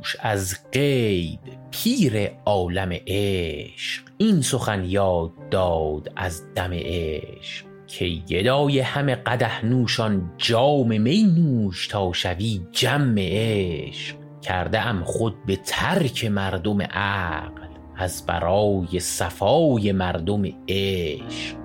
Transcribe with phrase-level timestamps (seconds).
[0.00, 4.02] دوش از غیب پیر عالم عشق.
[4.18, 11.86] این سخن یاد داد از دم عشق که گدای همه قدح نوشان جام می نوش
[11.88, 14.16] تا شوی جم عشق.
[14.42, 17.62] کرده ام خود به ترک مردم عقل
[17.96, 21.56] از برای صفای مردم عشق.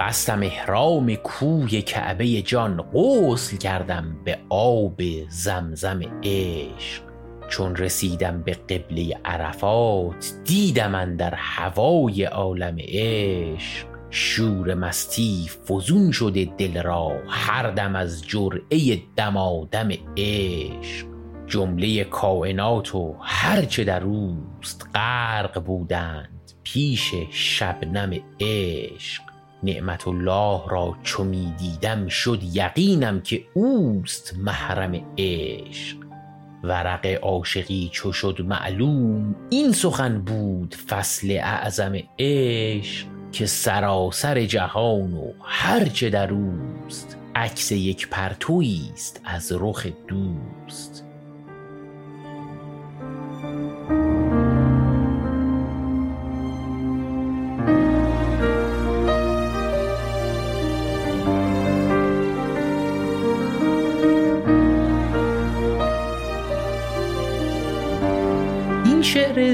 [0.00, 7.05] بستم احرام کوی کعبه جان غسل کردم به آب زمزم عشق.
[7.48, 13.86] چون رسیدم به قبله عرفات دیدم در هوای عالم عشق.
[14.10, 21.06] شور مستی فزون شده دل را هر دم از جرعه دمادم عشق.
[21.46, 29.22] جمله کائنات و هرچه در اوست غرق بودند پیش شبنم عشق.
[29.62, 36.05] نعمت الله را چو می دیدم شد یقینم که اوست محرم عشق.
[36.62, 45.32] ورق عاشقی چو شد معلوم این سخن بود فصل اعظم عشق که سراسر جهان و
[45.42, 51.05] هرچه در اوست عکس یک پرتویی است از رخ دوست.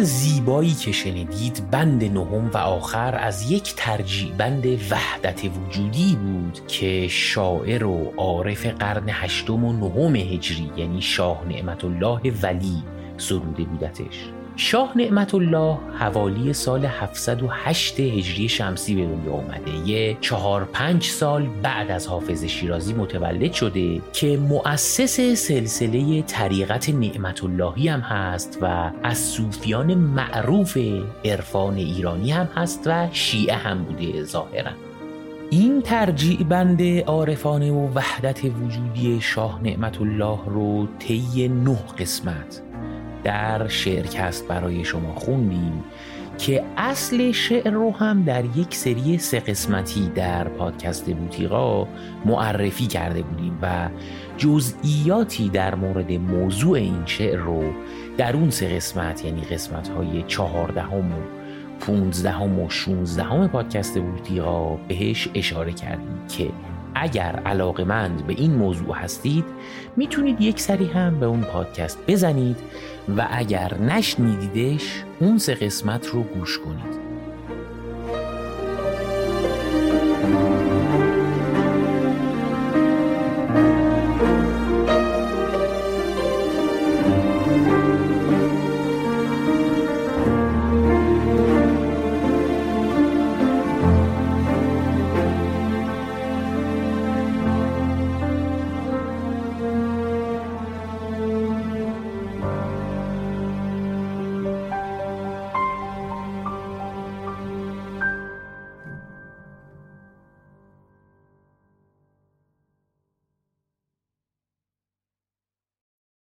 [0.02, 7.08] زیبایی که شنیدید بند نهم و آخر از یک ترجیع بند وحدت وجودی بود که
[7.08, 12.82] شاعر و عارف قرن هشتم و نهم هجری یعنی شاه نعمت الله ولی
[13.16, 14.32] سروده بودتش.
[14.56, 19.88] شاه نعمت الله حوالی سال 708 هجری شمسی به دنیا اومده.
[19.88, 27.44] یه چهار پنج سال بعد از حافظ شیرازی متولد شده که مؤسس سلسله طریقت نعمت
[27.44, 30.78] اللهی هم هست و از صوفیان معروف
[31.24, 34.70] عرفان ایرانی هم هست و شیعه هم بوده ظاهرا.
[35.50, 42.62] این ترجیع بند عارفانه و وحدت وجودی شاه نعمت الله رو طی نه قسمت
[43.24, 45.84] در شعرکست برای شما خوندیم
[46.38, 51.86] که اصل شعر رو هم در یک سری سه قسمتی در پادکست بوتیقا
[52.24, 53.88] معرفی کرده بودیم و
[54.36, 57.72] جزئیاتی در مورد موضوع این شعر رو
[58.16, 61.42] در اون سه قسمت یعنی قسمت های چهاردهم و
[61.80, 66.50] پونزدهم و شونزدهم پادکست بوتیقا بهش اشاره کردیم که
[66.94, 69.44] اگر علاقمند به این موضوع هستید
[69.96, 72.56] می‌تونید یک سری هم به اون پادکست بزنید
[73.16, 77.01] و اگر نشنیدیدش اون سه قسمت رو گوش کنید.